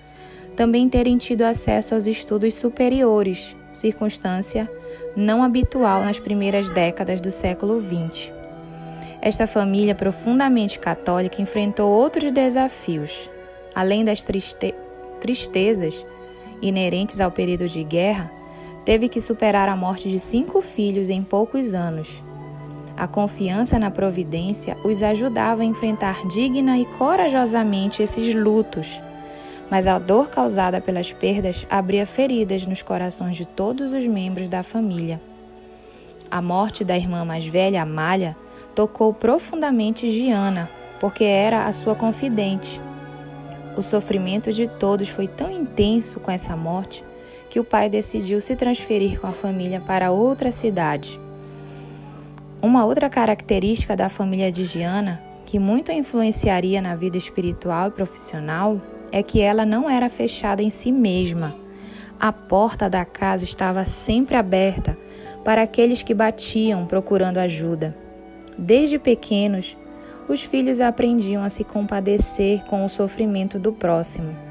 também 0.56 0.88
terem 0.88 1.18
tido 1.18 1.42
acesso 1.42 1.94
aos 1.94 2.06
estudos 2.06 2.54
superiores, 2.54 3.54
circunstância 3.72 4.70
não 5.14 5.42
habitual 5.42 6.02
nas 6.04 6.18
primeiras 6.18 6.70
décadas 6.70 7.20
do 7.20 7.30
século 7.30 7.82
XX. 7.82 8.32
Esta 9.20 9.46
família 9.46 9.94
profundamente 9.94 10.78
católica 10.78 11.42
enfrentou 11.42 11.90
outros 11.90 12.30
desafios. 12.32 13.28
Além 13.74 14.04
das 14.04 14.22
triste 14.22 14.74
tristezas 15.20 16.06
inerentes 16.60 17.20
ao 17.20 17.30
período 17.30 17.66
de 17.66 17.82
guerra, 17.82 18.30
teve 18.84 19.08
que 19.08 19.20
superar 19.20 19.68
a 19.68 19.76
morte 19.76 20.08
de 20.08 20.18
cinco 20.18 20.60
filhos 20.60 21.10
em 21.10 21.22
poucos 21.22 21.74
anos. 21.74 22.22
A 22.96 23.06
confiança 23.06 23.78
na 23.78 23.90
providência 23.90 24.76
os 24.84 25.02
ajudava 25.02 25.62
a 25.62 25.64
enfrentar 25.64 26.26
digna 26.28 26.78
e 26.78 26.84
corajosamente 26.84 28.02
esses 28.02 28.34
lutos 28.34 29.00
mas 29.70 29.86
a 29.86 29.98
dor 29.98 30.28
causada 30.28 30.80
pelas 30.80 31.12
perdas 31.12 31.66
abria 31.70 32.06
feridas 32.06 32.66
nos 32.66 32.82
corações 32.82 33.36
de 33.36 33.44
todos 33.44 33.92
os 33.92 34.06
membros 34.06 34.48
da 34.48 34.62
família. 34.62 35.20
A 36.30 36.42
morte 36.42 36.84
da 36.84 36.96
irmã 36.96 37.24
mais 37.24 37.46
velha, 37.46 37.82
Amália, 37.82 38.36
tocou 38.74 39.12
profundamente 39.12 40.08
Giana, 40.08 40.68
porque 41.00 41.24
era 41.24 41.66
a 41.66 41.72
sua 41.72 41.94
confidente. 41.94 42.80
O 43.76 43.82
sofrimento 43.82 44.52
de 44.52 44.68
todos 44.68 45.08
foi 45.08 45.26
tão 45.26 45.50
intenso 45.50 46.20
com 46.20 46.30
essa 46.30 46.56
morte 46.56 47.04
que 47.54 47.60
o 47.60 47.64
pai 47.64 47.88
decidiu 47.88 48.40
se 48.40 48.56
transferir 48.56 49.20
com 49.20 49.28
a 49.28 49.32
família 49.32 49.80
para 49.80 50.10
outra 50.10 50.50
cidade. 50.50 51.20
Uma 52.60 52.84
outra 52.84 53.08
característica 53.08 53.94
da 53.94 54.08
família 54.08 54.50
de 54.50 54.64
Giana, 54.64 55.22
que 55.46 55.60
muito 55.60 55.92
influenciaria 55.92 56.82
na 56.82 56.96
vida 56.96 57.16
espiritual 57.16 57.86
e 57.86 57.92
profissional, 57.92 58.82
é 59.12 59.22
que 59.22 59.40
ela 59.40 59.64
não 59.64 59.88
era 59.88 60.08
fechada 60.08 60.64
em 60.64 60.68
si 60.70 60.90
mesma. 60.90 61.54
A 62.18 62.32
porta 62.32 62.90
da 62.90 63.04
casa 63.04 63.44
estava 63.44 63.84
sempre 63.84 64.34
aberta 64.34 64.98
para 65.44 65.62
aqueles 65.62 66.02
que 66.02 66.12
batiam 66.12 66.86
procurando 66.86 67.38
ajuda. 67.38 67.96
Desde 68.58 68.98
pequenos, 68.98 69.76
os 70.28 70.42
filhos 70.42 70.80
aprendiam 70.80 71.44
a 71.44 71.48
se 71.48 71.62
compadecer 71.62 72.64
com 72.64 72.84
o 72.84 72.88
sofrimento 72.88 73.60
do 73.60 73.72
próximo. 73.72 74.43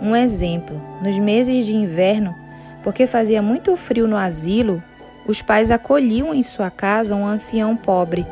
Um 0.00 0.14
exemplo: 0.14 0.80
nos 1.02 1.18
meses 1.18 1.66
de 1.66 1.74
inverno, 1.74 2.34
porque 2.82 3.06
fazia 3.06 3.42
muito 3.42 3.76
frio 3.76 4.06
no 4.06 4.16
asilo, 4.16 4.82
os 5.26 5.42
pais 5.42 5.70
acolhiam 5.70 6.32
em 6.32 6.42
sua 6.42 6.70
casa 6.70 7.14
um 7.14 7.26
ancião 7.26 7.76
pobre. 7.76 8.26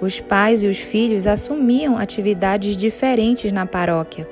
Os 0.00 0.18
pais 0.18 0.62
e 0.62 0.66
os 0.66 0.78
filhos 0.78 1.26
assumiam 1.26 1.98
atividades 1.98 2.76
diferentes 2.76 3.52
na 3.52 3.66
paróquia 3.66 4.28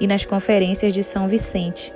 e 0.00 0.06
nas 0.06 0.24
conferências 0.24 0.92
de 0.94 1.04
São 1.04 1.28
Vicente, 1.28 1.92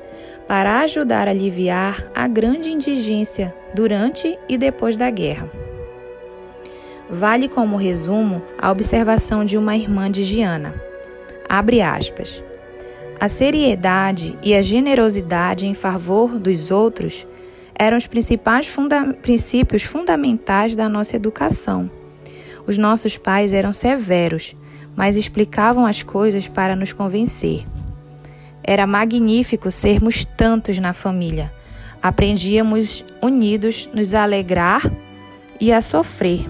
para 0.46 0.80
ajudar 0.80 1.26
a 1.26 1.30
aliviar 1.30 2.10
a 2.14 2.26
grande 2.28 2.70
indigência 2.70 3.54
durante 3.74 4.38
e 4.48 4.58
depois 4.58 4.96
da 4.96 5.10
guerra. 5.10 5.50
Vale 7.08 7.48
como 7.48 7.76
resumo 7.76 8.42
a 8.56 8.70
observação 8.70 9.44
de 9.44 9.56
uma 9.58 9.76
irmã 9.76 10.10
de 10.10 10.22
Giana. 10.22 10.74
Abre 11.48 11.82
aspas. 11.82 12.42
A 13.20 13.28
seriedade 13.28 14.38
e 14.42 14.54
a 14.54 14.62
generosidade 14.62 15.66
em 15.66 15.74
favor 15.74 16.38
dos 16.38 16.70
outros 16.70 17.26
eram 17.74 17.98
os 17.98 18.06
principais 18.06 18.66
funda 18.66 19.12
princípios 19.12 19.82
fundamentais 19.82 20.74
da 20.74 20.88
nossa 20.88 21.16
educação. 21.16 21.90
Os 22.66 22.78
nossos 22.78 23.18
pais 23.18 23.52
eram 23.52 23.74
severos, 23.74 24.56
mas 24.96 25.18
explicavam 25.18 25.84
as 25.84 26.02
coisas 26.02 26.48
para 26.48 26.74
nos 26.74 26.94
convencer. 26.94 27.66
Era 28.64 28.86
magnífico 28.86 29.70
sermos 29.70 30.24
tantos 30.24 30.78
na 30.78 30.94
família. 30.94 31.52
Aprendíamos 32.02 33.04
unidos 33.20 33.86
nos 33.92 34.14
alegrar 34.14 34.90
e 35.60 35.70
a 35.70 35.82
sofrer. 35.82 36.46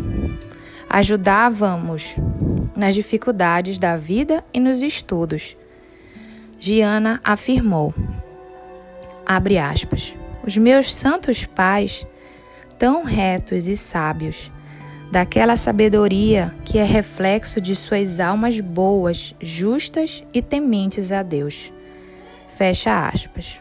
Ajudávamos 0.89 2.15
nas 2.77 2.95
dificuldades 2.95 3.77
da 3.77 3.97
vida 3.97 4.45
e 4.55 4.61
nos 4.61 4.83
estudos. 4.83 5.57
Giana 6.61 7.21
afirmou: 7.25 7.95
abre 9.25 9.59
aspas. 9.59 10.15
Os 10.47 10.57
meus 10.57 10.95
santos 10.95 11.45
pais, 11.47 12.07
tão 12.79 13.03
retos 13.05 13.67
e 13.67 13.77
sábios, 13.77 14.51
daquela 15.11 15.57
sabedoria 15.57 16.55
que 16.65 16.79
é 16.79 16.85
reflexo 16.85 17.61
de 17.61 17.75
suas 17.75 18.21
almas 18.21 18.61
boas, 18.61 19.35
justas 19.41 20.23
e 20.33 20.41
tementes 20.41 21.13
a 21.13 21.23
Deus. 21.23 21.73
Fecha 22.49 23.09
aspas. 23.09 23.61